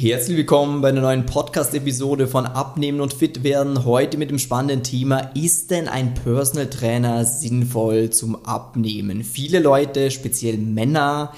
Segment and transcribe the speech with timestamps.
[0.00, 3.84] Herzlich willkommen bei einer neuen Podcast-Episode von Abnehmen und Fit werden.
[3.84, 9.24] Heute mit dem spannenden Thema, ist denn ein Personal Trainer sinnvoll zum Abnehmen?
[9.24, 11.32] Viele Leute, speziell Männer,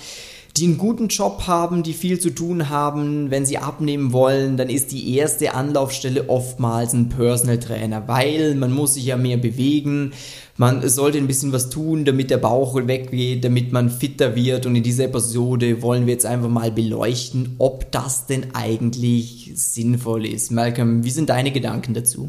[0.57, 4.69] die einen guten Job haben, die viel zu tun haben, wenn sie abnehmen wollen, dann
[4.69, 10.13] ist die erste Anlaufstelle oftmals ein Personal Trainer, weil man muss sich ja mehr bewegen,
[10.57, 14.77] man sollte ein bisschen was tun, damit der Bauch weggeht, damit man fitter wird und
[14.77, 20.51] in dieser Episode wollen wir jetzt einfach mal beleuchten, ob das denn eigentlich sinnvoll ist.
[20.51, 22.29] Malcolm, wie sind deine Gedanken dazu?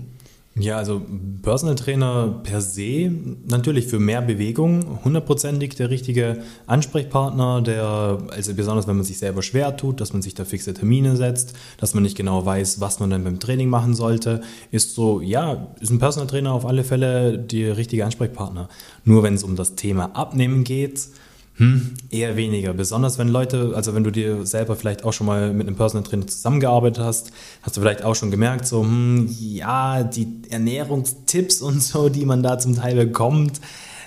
[0.56, 1.02] Ja, also
[1.42, 3.10] Personal Trainer per se
[3.48, 9.44] natürlich für mehr Bewegung, hundertprozentig der richtige Ansprechpartner, der, also besonders wenn man sich selber
[9.44, 13.00] schwer tut, dass man sich da fixe Termine setzt, dass man nicht genau weiß, was
[13.00, 16.84] man dann beim Training machen sollte, ist so, ja, ist ein Personal Trainer auf alle
[16.84, 18.68] Fälle der richtige Ansprechpartner.
[19.06, 21.08] Nur wenn es um das Thema Abnehmen geht,
[21.56, 22.74] hm, eher weniger.
[22.74, 26.08] Besonders wenn Leute, also wenn du dir selber vielleicht auch schon mal mit einem Personal
[26.08, 31.84] Trainer zusammengearbeitet hast, hast du vielleicht auch schon gemerkt, so, hm, ja, die Ernährungstipps und
[31.84, 33.60] so, die man da zum Teil bekommt,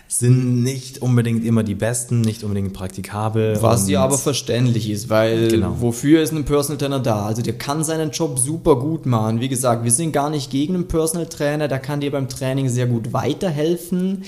[0.08, 3.61] sind nicht unbedingt immer die besten, nicht unbedingt praktikabel.
[3.61, 5.77] Was ja aber verständlich ist, weil genau.
[5.80, 7.27] wofür ist ein Personal Trainer da?
[7.27, 9.40] Also der kann seinen Job super gut machen.
[9.40, 12.68] Wie gesagt, wir sind gar nicht gegen einen Personal Trainer, der kann dir beim Training
[12.68, 14.24] sehr gut weiterhelfen.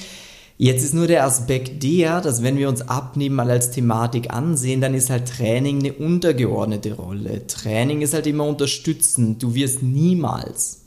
[0.58, 4.80] Jetzt ist nur der Aspekt der, dass wenn wir uns Abnehmen mal als Thematik ansehen,
[4.80, 7.46] dann ist halt Training eine untergeordnete Rolle.
[7.46, 9.42] Training ist halt immer unterstützend.
[9.42, 10.82] Du wirst niemals,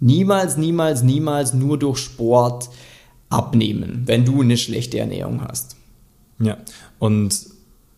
[0.00, 2.68] niemals, niemals, niemals nur durch Sport
[3.30, 5.76] abnehmen, wenn du eine schlechte Ernährung hast.
[6.38, 6.58] Ja,
[6.98, 7.34] und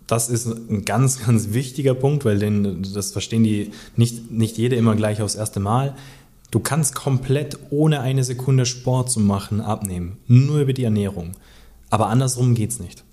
[0.06, 4.76] das ist ein ganz, ganz wichtiger Punkt, weil den, das verstehen die nicht, nicht jede
[4.76, 5.94] immer gleich aufs erste Mal.
[6.50, 10.16] Du kannst komplett ohne eine Sekunde Sport zu machen abnehmen.
[10.26, 11.32] Nur über die Ernährung.
[11.90, 13.04] Aber andersrum geht's nicht.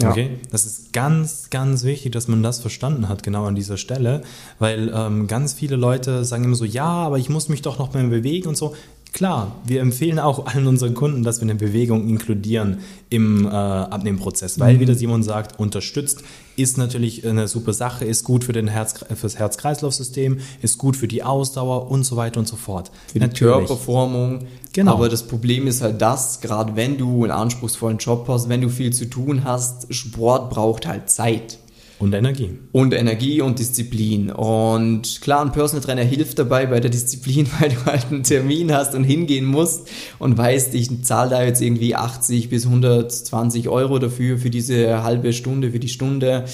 [0.00, 0.10] Ja.
[0.10, 0.38] Okay?
[0.50, 4.22] Das ist ganz, ganz wichtig, dass man das verstanden hat, genau an dieser Stelle,
[4.58, 7.92] weil ähm, ganz viele Leute sagen immer so, ja, aber ich muss mich doch noch
[7.92, 8.74] mehr bewegen und so.
[9.12, 12.78] Klar, wir empfehlen auch allen unseren Kunden, dass wir eine Bewegung inkludieren
[13.10, 14.80] im äh, Abnehmprozess, weil, mhm.
[14.80, 16.22] wie der Simon sagt, unterstützt
[16.56, 21.08] ist natürlich eine super Sache, ist gut für den Herz, fürs Herz-Kreislauf-System, ist gut für
[21.08, 22.90] die Ausdauer und so weiter und so fort.
[23.10, 24.46] Für die Körperformung.
[24.72, 24.92] Genau.
[24.92, 28.70] Aber das Problem ist halt das, gerade wenn du einen anspruchsvollen Job hast, wenn du
[28.70, 31.58] viel zu tun hast, Sport braucht halt Zeit.
[32.02, 32.50] Und Energie.
[32.72, 34.32] Und Energie und Disziplin.
[34.32, 38.72] Und klar, ein Personal Trainer hilft dabei bei der Disziplin, weil du halt einen Termin
[38.74, 44.00] hast und hingehen musst und weißt, ich zahle da jetzt irgendwie 80 bis 120 Euro
[44.00, 46.44] dafür, für diese halbe Stunde, für die Stunde.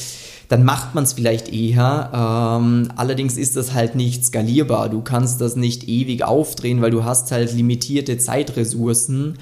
[0.49, 2.11] Dann macht man es vielleicht eher.
[2.13, 4.91] Ähm, allerdings ist das halt nicht skalierbar.
[4.91, 9.39] Du kannst das nicht ewig aufdrehen, weil du hast halt limitierte Zeitressourcen.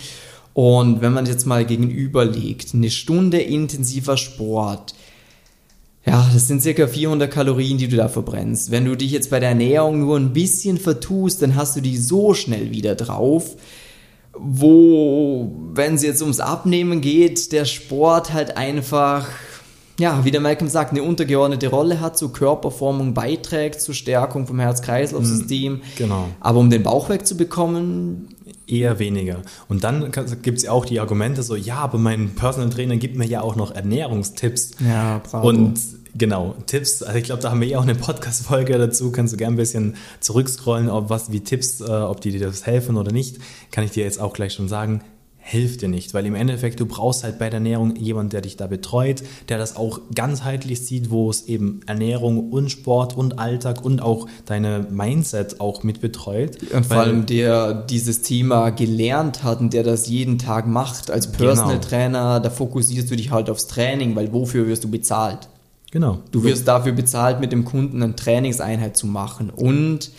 [0.55, 4.95] Und wenn man jetzt mal gegenüberlegt, eine Stunde intensiver Sport,
[6.07, 8.71] ja, das sind circa 400 Kalorien, die du da verbrennst.
[8.71, 11.97] Wenn du dich jetzt bei der Ernährung nur ein bisschen vertust, dann hast du die
[11.97, 13.57] so schnell wieder drauf.
[14.33, 19.27] Wo, wenn es jetzt ums Abnehmen geht, der Sport halt einfach,
[19.99, 24.59] ja, wie der Malcolm sagt, eine untergeordnete Rolle hat, zur Körperformung beiträgt, zur Stärkung vom
[24.59, 25.75] Herz-Kreislauf-System.
[25.75, 26.29] Mhm, genau.
[26.41, 28.29] Aber um den Bauch wegzubekommen,
[28.69, 29.43] Eher weniger.
[29.69, 30.11] Und dann
[30.43, 33.41] gibt es ja auch die Argumente so, ja, aber mein Personal Trainer gibt mir ja
[33.41, 34.73] auch noch Ernährungstipps.
[34.85, 35.47] Ja, bravo.
[35.47, 35.79] Und
[36.17, 39.37] genau, Tipps, also ich glaube, da haben wir ja auch eine Podcast-Folge dazu, kannst du
[39.37, 43.13] gerne ein bisschen zurückscrollen, ob was wie Tipps, äh, ob die dir das helfen oder
[43.13, 43.39] nicht,
[43.71, 45.03] kann ich dir jetzt auch gleich schon sagen
[45.49, 48.57] hilft dir nicht, weil im Endeffekt du brauchst halt bei der Ernährung jemanden, der dich
[48.57, 53.85] da betreut, der das auch ganzheitlich sieht, wo es eben Ernährung und Sport und Alltag
[53.85, 56.59] und auch deine Mindset auch mit betreut.
[56.73, 61.31] Und vor allem der dieses Thema gelernt hat und der das jeden Tag macht als
[61.31, 61.89] Personal genau.
[61.89, 65.49] Trainer, da fokussierst du dich halt aufs Training, weil wofür wirst du bezahlt?
[65.93, 66.19] Genau.
[66.33, 70.11] Du wirst dafür bezahlt, mit dem Kunden eine Trainingseinheit zu machen und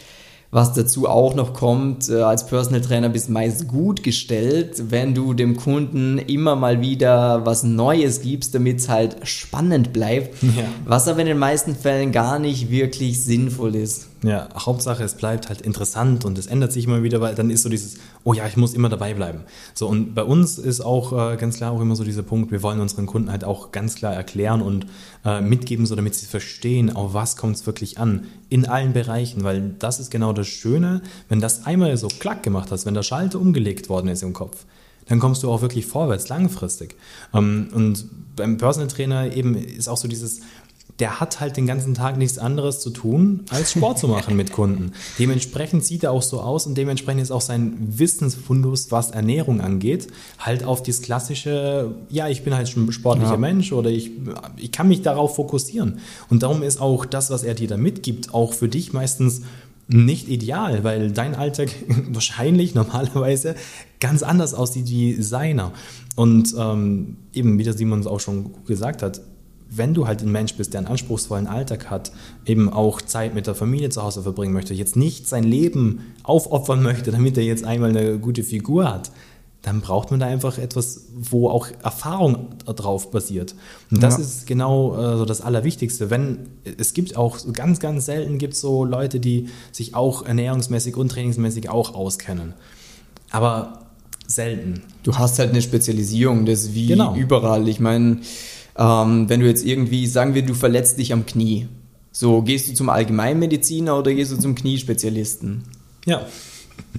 [0.49, 5.33] was dazu auch noch kommt, äh, als Personal Trainer bist meist gut gestellt, wenn du
[5.33, 10.41] dem Kunden immer mal wieder was Neues gibst, damit es halt spannend bleibt.
[10.41, 10.63] Ja.
[10.85, 14.07] Was aber in den meisten Fällen gar nicht wirklich sinnvoll ist.
[14.23, 17.61] Ja, Hauptsache, es bleibt halt interessant und es ändert sich immer wieder, weil dann ist
[17.61, 19.41] so dieses, oh ja, ich muss immer dabei bleiben.
[19.75, 22.63] So, und bei uns ist auch äh, ganz klar auch immer so dieser Punkt, wir
[22.63, 24.87] wollen unseren Kunden halt auch ganz klar erklären und
[25.23, 29.43] äh, mitgeben, so damit sie verstehen, auf was kommt es wirklich an, in allen Bereichen,
[29.43, 33.03] weil das ist genau das Schöne, wenn das einmal so klack gemacht hast, wenn der
[33.03, 34.65] Schalter umgelegt worden ist im Kopf,
[35.07, 36.95] dann kommst du auch wirklich vorwärts, langfristig.
[37.35, 38.05] Ähm, und
[38.35, 40.41] beim Personal Trainer eben ist auch so dieses,
[40.99, 44.51] der hat halt den ganzen Tag nichts anderes zu tun, als Sport zu machen mit
[44.51, 44.93] Kunden.
[45.19, 50.07] Dementsprechend sieht er auch so aus und dementsprechend ist auch sein Wissensfundus, was Ernährung angeht,
[50.39, 53.37] halt auf das klassische, ja, ich bin halt schon ein sportlicher ja.
[53.37, 54.11] Mensch oder ich,
[54.57, 55.99] ich kann mich darauf fokussieren.
[56.29, 59.43] Und darum ist auch das, was er dir da mitgibt, auch für dich meistens
[59.87, 61.69] nicht ideal, weil dein Alltag
[62.09, 63.55] wahrscheinlich normalerweise
[63.99, 65.73] ganz anders aussieht wie seiner.
[66.15, 69.21] Und ähm, eben, wie der Simon auch schon gesagt hat,
[69.69, 72.11] wenn du halt ein Mensch bist, der einen anspruchsvollen Alltag hat,
[72.45, 76.81] eben auch Zeit mit der Familie zu Hause verbringen möchte, jetzt nicht sein Leben aufopfern
[76.81, 79.11] möchte, damit er jetzt einmal eine gute Figur hat,
[79.61, 83.55] dann braucht man da einfach etwas, wo auch Erfahrung drauf basiert.
[83.91, 84.21] Und das ja.
[84.21, 86.09] ist genau äh, so das Allerwichtigste.
[86.09, 86.47] Wenn
[86.77, 91.69] es gibt auch ganz, ganz selten gibt so Leute, die sich auch ernährungsmäßig und trainingsmäßig
[91.69, 92.53] auch auskennen.
[93.29, 93.87] Aber
[94.27, 94.83] selten.
[95.03, 97.15] Du hast halt eine Spezialisierung, das ist wie genau.
[97.15, 97.67] überall.
[97.67, 98.19] Ich meine,
[98.77, 101.67] ähm, wenn du jetzt irgendwie, sagen wir, du verletzt dich am Knie.
[102.11, 105.63] So, gehst du zum Allgemeinmediziner oder gehst du zum Kniespezialisten?
[106.05, 106.25] Ja.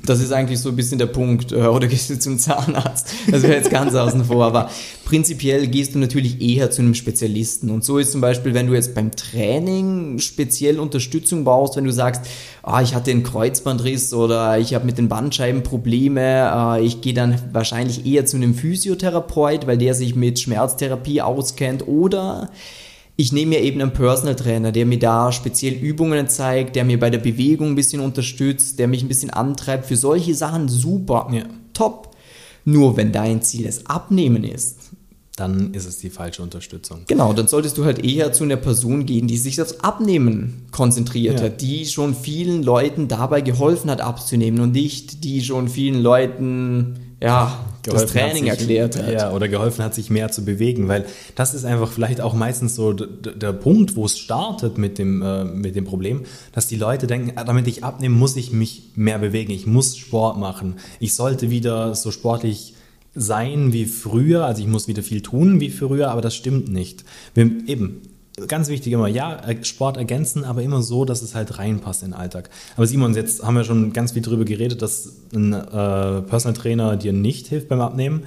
[0.08, 1.52] Das ist eigentlich so ein bisschen der Punkt.
[1.52, 3.08] Äh, oder gehst du zum Zahnarzt?
[3.30, 4.44] Das wäre jetzt ganz außen vor.
[4.46, 4.70] Aber
[5.04, 7.70] prinzipiell gehst du natürlich eher zu einem Spezialisten.
[7.70, 11.92] Und so ist zum Beispiel, wenn du jetzt beim Training speziell Unterstützung brauchst, wenn du
[11.92, 12.22] sagst,
[12.62, 17.14] ah, ich hatte einen Kreuzbandriss oder ich habe mit den Bandscheiben Probleme, äh, ich gehe
[17.14, 21.86] dann wahrscheinlich eher zu einem Physiotherapeut, weil der sich mit Schmerztherapie auskennt.
[21.86, 22.50] Oder
[23.20, 27.00] ich nehme mir eben einen Personal Trainer, der mir da speziell Übungen zeigt, der mir
[27.00, 29.86] bei der Bewegung ein bisschen unterstützt, der mich ein bisschen antreibt.
[29.86, 31.42] Für solche Sachen super, ja.
[31.74, 32.14] top.
[32.64, 34.90] Nur wenn dein Ziel das Abnehmen ist,
[35.34, 37.00] dann ist es die falsche Unterstützung.
[37.08, 41.40] Genau, dann solltest du halt eher zu einer Person gehen, die sich aufs Abnehmen konzentriert
[41.40, 41.46] ja.
[41.46, 47.00] hat, die schon vielen Leuten dabei geholfen hat abzunehmen und nicht die schon vielen Leuten
[47.20, 49.12] ja, das Training sich, erklärt hat.
[49.12, 52.74] Ja, oder geholfen hat, sich mehr zu bewegen, weil das ist einfach vielleicht auch meistens
[52.74, 56.22] so der Punkt, wo es startet mit dem, äh, mit dem Problem,
[56.52, 59.96] dass die Leute denken, ah, damit ich abnehme, muss ich mich mehr bewegen, ich muss
[59.96, 62.74] Sport machen, ich sollte wieder so sportlich
[63.14, 67.04] sein wie früher, also ich muss wieder viel tun wie früher, aber das stimmt nicht.
[67.34, 68.02] Wir, eben,
[68.46, 72.14] ganz wichtig immer, ja, Sport ergänzen, aber immer so, dass es halt reinpasst in den
[72.14, 72.50] Alltag.
[72.76, 76.96] Aber Simon, jetzt haben wir schon ganz viel darüber geredet, dass ein äh, Personal Trainer
[76.96, 78.24] dir nicht hilft beim Abnehmen.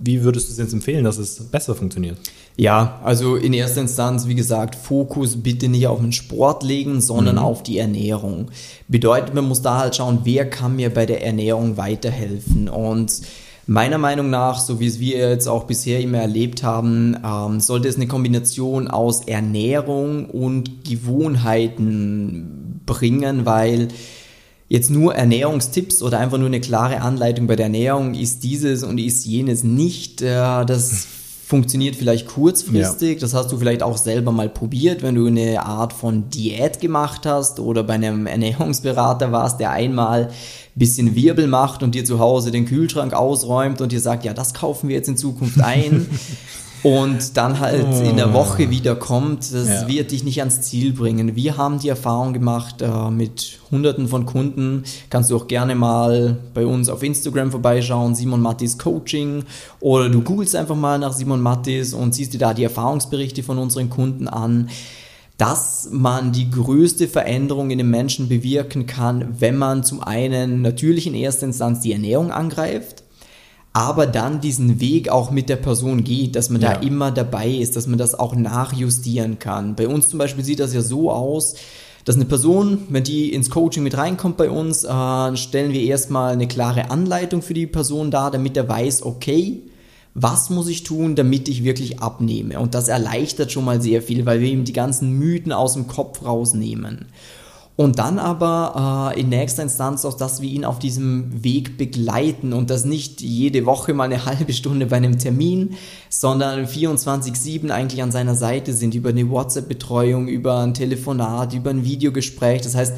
[0.00, 2.18] Wie würdest du es jetzt empfehlen, dass es besser funktioniert?
[2.56, 7.36] Ja, also in erster Instanz, wie gesagt, Fokus bitte nicht auf den Sport legen, sondern
[7.36, 7.42] mhm.
[7.42, 8.50] auf die Ernährung.
[8.88, 12.68] Bedeutet, man muss da halt schauen, wer kann mir bei der Ernährung weiterhelfen.
[12.68, 13.22] Und
[13.66, 17.88] Meiner Meinung nach, so wie es wir jetzt auch bisher immer erlebt haben, ähm, sollte
[17.88, 23.88] es eine Kombination aus Ernährung und Gewohnheiten bringen, weil
[24.68, 28.98] jetzt nur Ernährungstipps oder einfach nur eine klare Anleitung bei der Ernährung ist dieses und
[28.98, 30.22] ist jenes nicht.
[30.22, 31.06] Äh, das
[31.52, 33.16] funktioniert vielleicht kurzfristig.
[33.16, 33.20] Ja.
[33.20, 37.26] Das hast du vielleicht auch selber mal probiert, wenn du eine Art von Diät gemacht
[37.26, 40.30] hast oder bei einem Ernährungsberater warst, der einmal
[40.74, 44.54] bisschen Wirbel macht und dir zu Hause den Kühlschrank ausräumt und dir sagt, ja, das
[44.54, 46.06] kaufen wir jetzt in Zukunft ein.
[46.82, 48.02] und dann halt oh.
[48.02, 49.88] in der Woche wieder kommt, das ja.
[49.88, 51.36] wird dich nicht ans Ziel bringen.
[51.36, 54.82] Wir haben die Erfahrung gemacht äh, mit hunderten von Kunden.
[55.08, 59.44] Kannst du auch gerne mal bei uns auf Instagram vorbeischauen, Simon Mattis Coaching
[59.80, 63.58] oder du googelst einfach mal nach Simon Mattis und siehst dir da die Erfahrungsberichte von
[63.58, 64.68] unseren Kunden an
[65.38, 71.08] dass man die größte Veränderung in den Menschen bewirken kann, wenn man zum einen natürlich
[71.08, 73.01] in erster Instanz die Ernährung angreift,
[73.72, 76.74] aber dann diesen Weg auch mit der Person geht, dass man ja.
[76.74, 79.76] da immer dabei ist, dass man das auch nachjustieren kann.
[79.76, 81.54] Bei uns zum Beispiel sieht das ja so aus,
[82.04, 86.32] dass eine Person, wenn die ins Coaching mit reinkommt bei uns, äh, stellen wir erstmal
[86.32, 89.62] eine klare Anleitung für die Person dar, damit er weiß, okay,
[90.14, 92.58] was muss ich tun, damit ich wirklich abnehme?
[92.58, 95.86] Und das erleichtert schon mal sehr viel, weil wir ihm die ganzen Mythen aus dem
[95.86, 97.06] Kopf rausnehmen.
[97.74, 102.52] Und dann aber äh, in nächster Instanz auch, dass wir ihn auf diesem Weg begleiten
[102.52, 105.74] und das nicht jede Woche mal eine halbe Stunde bei einem Termin,
[106.10, 111.84] sondern 24-7 eigentlich an seiner Seite sind, über eine WhatsApp-Betreuung, über ein Telefonat, über ein
[111.84, 112.60] Videogespräch.
[112.60, 112.94] Das heißt,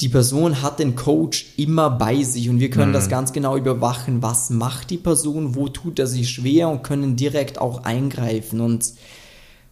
[0.00, 2.94] die Person hat den Coach immer bei sich und wir können mhm.
[2.94, 7.16] das ganz genau überwachen, was macht die Person, wo tut er sich schwer und können
[7.16, 8.60] direkt auch eingreifen.
[8.60, 8.92] Und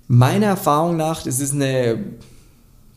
[0.08, 1.99] meiner Erfahrung nach, das ist eine,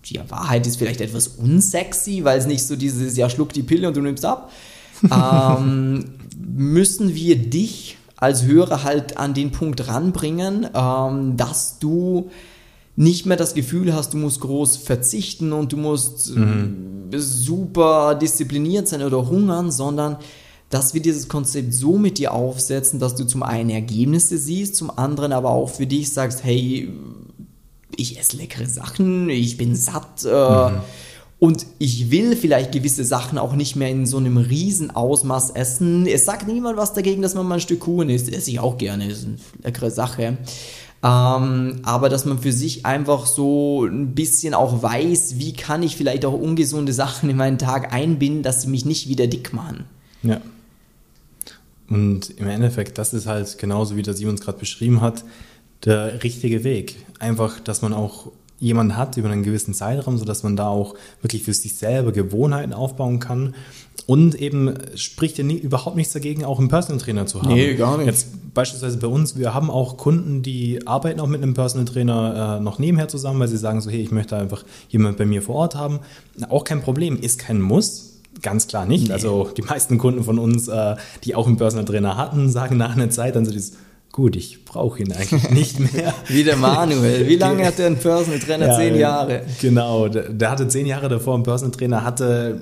[0.09, 3.87] die Wahrheit ist vielleicht etwas unsexy, weil es nicht so dieses, ja, schluck die Pille
[3.87, 4.51] und du nimmst ab,
[5.11, 6.05] ähm,
[6.37, 12.29] müssen wir dich als Hörer halt an den Punkt ranbringen, ähm, dass du
[12.95, 17.09] nicht mehr das Gefühl hast, du musst groß verzichten und du musst mhm.
[17.15, 20.17] super diszipliniert sein oder hungern, sondern
[20.69, 24.89] dass wir dieses Konzept so mit dir aufsetzen, dass du zum einen Ergebnisse siehst, zum
[24.89, 26.89] anderen aber auch für dich sagst, hey,
[27.97, 30.23] ich esse leckere Sachen, ich bin satt.
[30.25, 30.79] Äh, mhm.
[31.39, 36.07] Und ich will vielleicht gewisse Sachen auch nicht mehr in so einem riesen Ausmaß essen.
[36.07, 38.33] Es sagt niemand was dagegen, dass man mal ein Stück Kuchen isst.
[38.33, 40.37] Esse ich auch gerne, ist eine leckere Sache.
[41.03, 45.95] Ähm, aber dass man für sich einfach so ein bisschen auch weiß, wie kann ich
[45.95, 49.83] vielleicht auch ungesunde Sachen in meinen Tag einbinden, dass sie mich nicht wieder dick machen.
[50.23, 50.41] Ja.
[51.87, 55.23] Und im Endeffekt, das ist halt genauso, wie der Simon es gerade beschrieben hat,
[55.86, 56.96] der richtige Weg.
[57.19, 61.43] Einfach, dass man auch jemanden hat über einen gewissen Zeitraum, sodass man da auch wirklich
[61.43, 63.55] für sich selber Gewohnheiten aufbauen kann.
[64.05, 67.53] Und eben spricht ja nie, überhaupt nichts dagegen, auch einen Personal Trainer zu haben.
[67.53, 68.07] Nee, gar nicht.
[68.07, 72.57] Jetzt beispielsweise bei uns, wir haben auch Kunden, die arbeiten auch mit einem Personal Trainer
[72.57, 75.41] äh, noch nebenher zusammen, weil sie sagen so, hey, ich möchte einfach jemanden bei mir
[75.41, 76.00] vor Ort haben.
[76.50, 78.13] Auch kein Problem, ist kein Muss.
[78.41, 79.07] Ganz klar nicht.
[79.07, 79.13] Nee.
[79.13, 82.96] Also die meisten Kunden von uns, äh, die auch einen Personal Trainer hatten, sagen nach
[82.96, 83.74] einer Zeit dann so dieses,
[84.17, 86.12] gut, ich brauche ihn eigentlich nicht mehr.
[86.27, 87.27] Wie der Manuel.
[87.27, 88.65] Wie lange hat der einen Personal Trainer?
[88.65, 89.43] Ja, zehn Jahre.
[89.62, 92.62] Genau, der, der, hatte zehn Jahre davor einen Personal Trainer, hatte,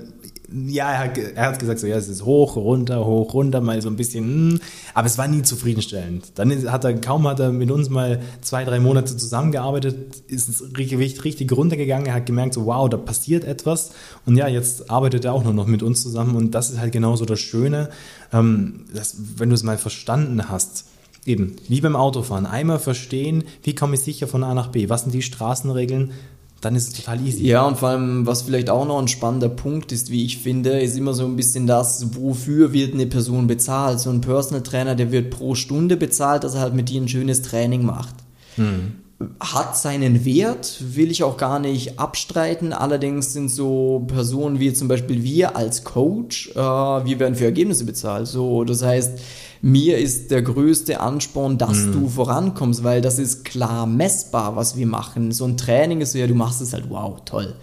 [0.52, 3.80] ja, er hat, er hat gesagt, so, ja, es ist hoch, runter, hoch, runter, mal
[3.80, 4.60] so ein bisschen, hm,
[4.92, 6.32] aber es war nie zufriedenstellend.
[6.34, 10.76] Dann hat er, kaum hat er mit uns mal zwei, drei Monate zusammengearbeitet, ist es
[10.76, 13.92] richtig, richtig runtergegangen, er hat gemerkt, so, wow, da passiert etwas
[14.26, 16.92] und ja, jetzt arbeitet er auch nur noch mit uns zusammen und das ist halt
[16.92, 17.88] genauso das Schöne,
[18.30, 20.84] ähm, dass, wenn du es mal verstanden hast,
[21.26, 22.46] Eben, wie beim Autofahren.
[22.46, 26.12] Einmal verstehen, wie komme ich sicher von A nach B, was sind die Straßenregeln,
[26.60, 27.46] dann ist es total easy.
[27.46, 30.80] Ja, und vor allem, was vielleicht auch noch ein spannender Punkt ist, wie ich finde,
[30.80, 34.00] ist immer so ein bisschen das, wofür wird eine Person bezahlt.
[34.00, 37.08] So ein Personal Trainer, der wird pro Stunde bezahlt, dass er halt mit dir ein
[37.08, 38.14] schönes Training macht.
[38.54, 38.92] Hm.
[39.40, 42.72] Hat seinen Wert, will ich auch gar nicht abstreiten.
[42.72, 47.84] Allerdings sind so Personen wie zum Beispiel wir als Coach, äh, wir werden für Ergebnisse
[47.84, 48.26] bezahlt.
[48.26, 49.18] So, das heißt,
[49.62, 51.92] mir ist der größte Ansporn, dass mhm.
[51.92, 55.32] du vorankommst, weil das ist klar messbar, was wir machen.
[55.32, 57.54] So ein Training ist so, ja, du machst es halt, wow, toll.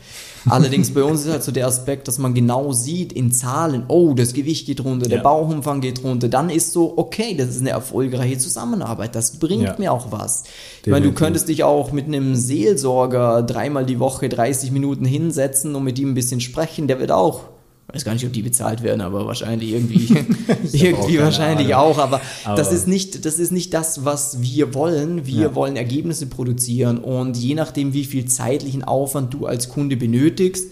[0.49, 4.13] Allerdings bei uns ist halt so der Aspekt, dass man genau sieht in Zahlen, oh,
[4.13, 5.23] das Gewicht geht runter, der ja.
[5.23, 9.75] Bauchumfang geht runter, dann ist so, okay, das ist eine erfolgreiche Zusammenarbeit, das bringt ja.
[9.77, 10.43] mir auch was.
[10.83, 15.75] Ich meine, du könntest dich auch mit einem Seelsorger dreimal die Woche 30 Minuten hinsetzen
[15.75, 17.52] und mit ihm ein bisschen sprechen, der wird auch
[17.87, 20.07] weiß gar nicht, ob die bezahlt werden, aber wahrscheinlich irgendwie,
[20.71, 21.91] irgendwie auch wahrscheinlich Ahnung.
[21.91, 21.97] auch.
[21.99, 25.25] Aber, aber, das ist nicht, das ist nicht das, was wir wollen.
[25.25, 25.55] Wir ja.
[25.55, 30.71] wollen Ergebnisse produzieren und je nachdem, wie viel zeitlichen Aufwand du als Kunde benötigst,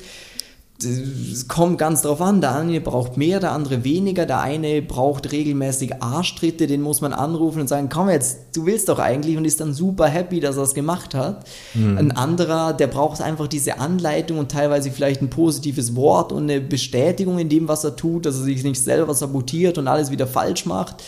[0.84, 2.42] es kommt ganz drauf an.
[2.42, 4.26] Der eine braucht mehr, der andere weniger.
[4.26, 8.90] Der eine braucht regelmäßig Arschtritte, den muss man anrufen und sagen, komm jetzt, du willst
[8.90, 11.46] doch eigentlich und ist dann super happy, dass er es gemacht hat.
[11.74, 11.98] Mhm.
[11.98, 16.62] Ein anderer, der braucht einfach diese Anleitung und teilweise vielleicht ein positives Wort und eine
[16.62, 20.28] Bestätigung in dem, was er tut, dass er sich nicht selber sabotiert und alles wieder
[20.28, 21.04] falsch macht.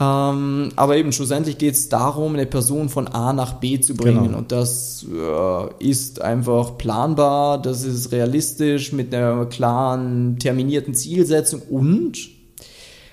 [0.00, 4.24] Ähm, aber eben schlussendlich geht es darum, eine Person von A nach B zu bringen.
[4.24, 4.38] Genau.
[4.38, 12.30] Und das äh, ist einfach planbar, das ist realistisch mit einer klaren, terminierten Zielsetzung und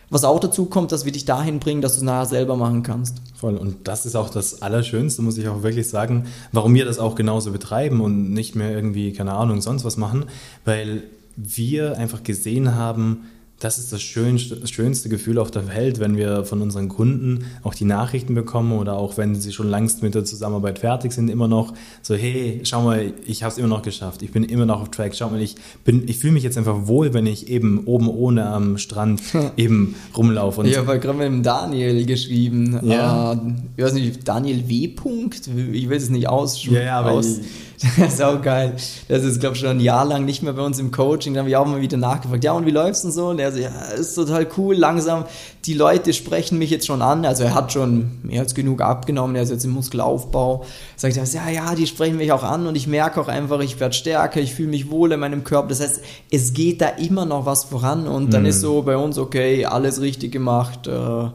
[0.09, 2.81] was auch dazu kommt, dass wir dich dahin bringen, dass du es nachher selber machen
[2.81, 3.17] kannst.
[3.35, 3.57] Voll.
[3.57, 7.15] Und das ist auch das Allerschönste, muss ich auch wirklich sagen, warum wir das auch
[7.15, 10.25] genauso betreiben und nicht mehr irgendwie, keine Ahnung, sonst was machen,
[10.63, 11.03] weil
[11.35, 13.25] wir einfach gesehen haben,
[13.59, 17.45] das ist das schönste, das schönste Gefühl auf der Welt, wenn wir von unseren Kunden
[17.63, 21.27] auch die Nachrichten bekommen oder auch wenn sie schon längst mit der Zusammenarbeit fertig sind,
[21.29, 21.73] immer noch
[22.03, 24.91] so, hey, schau mal, ich habe es immer noch geschafft, ich bin immer noch auf
[24.91, 28.07] Track, schau mal, ich bin, ich fühle mich jetzt einfach wohl, wenn ich eben oben
[28.09, 29.21] ohne am Strand
[29.57, 30.61] eben rumlaufe.
[30.61, 33.33] Und ich habe gerade mit dem Daniel geschrieben, ja.
[33.33, 33.37] Äh,
[33.75, 34.87] ich weiß nicht, Daniel W.
[34.89, 36.75] Punkt, ich will es nicht aussprechen.
[36.75, 37.39] Ja, ja, aber aus,
[37.97, 38.75] Das ist auch geil.
[39.07, 41.33] Das ist, glaube ich, schon ein Jahr lang nicht mehr bei uns im Coaching.
[41.33, 43.27] Da habe ich auch mal wieder nachgefragt, ja, und wie läuft's denn so?
[43.27, 45.25] Und er so, ja, ist total cool, langsam.
[45.65, 47.25] Die Leute sprechen mich jetzt schon an.
[47.25, 49.35] Also er hat schon mehr als genug abgenommen.
[49.35, 50.65] Er ist jetzt im Muskelaufbau.
[50.95, 53.79] Sagt er, ja, ja, die sprechen mich auch an und ich merke auch einfach, ich
[53.79, 55.69] werde stärker, ich fühle mich wohl in meinem Körper.
[55.69, 58.49] Das heißt, es geht da immer noch was voran und dann mhm.
[58.49, 60.87] ist so bei uns, okay, alles richtig gemacht.
[60.87, 61.29] Äh,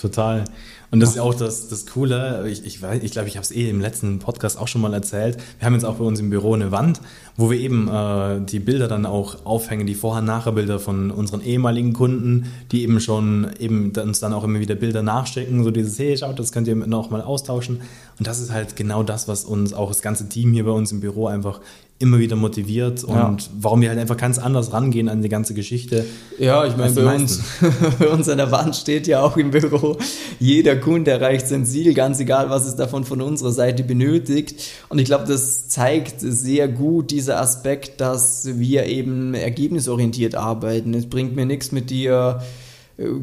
[0.00, 0.44] Total.
[0.90, 3.50] Und das ist auch das, das Coole, ich, ich, weiß, ich glaube, ich habe es
[3.50, 5.38] eh im letzten Podcast auch schon mal erzählt.
[5.58, 7.00] Wir haben jetzt auch bei uns im Büro eine Wand,
[7.36, 12.46] wo wir eben äh, die Bilder dann auch aufhängen, die Vorher-Nachher-Bilder von unseren ehemaligen Kunden,
[12.72, 16.38] die eben schon eben uns dann auch immer wieder Bilder nachschicken, so dieses, hey, schaut,
[16.38, 17.80] das könnt ihr noch mal austauschen.
[18.18, 20.92] Und das ist halt genau das, was uns auch das ganze Team hier bei uns
[20.92, 21.60] im Büro einfach
[21.98, 23.36] immer wieder motiviert und ja.
[23.58, 26.04] warum wir halt einfach ganz anders rangehen an die ganze Geschichte.
[26.38, 27.40] Ja, ich meine, bei uns,
[27.98, 29.96] bei uns an der Wand steht ja auch im Büro,
[30.38, 34.62] jeder Kunde erreicht sein Ziel, ganz egal, was es davon von unserer Seite benötigt.
[34.90, 40.94] Und ich glaube, das zeigt sehr gut dieser Aspekt, dass wir eben ergebnisorientiert arbeiten.
[40.94, 42.40] Es bringt mir nichts mit dir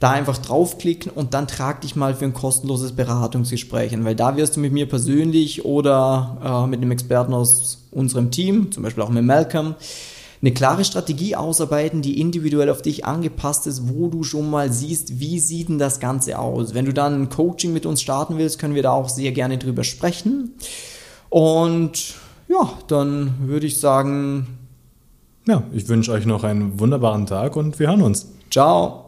[0.00, 4.36] Da einfach draufklicken und dann trag dich mal für ein kostenloses Beratungsgespräch ein, weil da
[4.36, 9.04] wirst du mit mir persönlich oder äh, mit einem Experten aus unserem Team, zum Beispiel
[9.04, 9.74] auch mit Malcolm,
[10.42, 15.20] eine klare Strategie ausarbeiten, die individuell auf dich angepasst ist, wo du schon mal siehst,
[15.20, 16.74] wie sieht denn das Ganze aus.
[16.74, 19.58] Wenn du dann ein Coaching mit uns starten willst, können wir da auch sehr gerne
[19.58, 20.54] drüber sprechen.
[21.28, 22.14] Und
[22.48, 24.46] ja, dann würde ich sagen,
[25.46, 28.26] Ja, ich wünsche euch noch einen wunderbaren Tag und wir hören uns.
[28.50, 29.01] ciao.